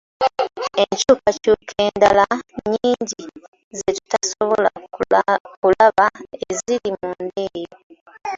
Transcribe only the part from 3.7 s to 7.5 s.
ze tutasobola kulaba eziri munda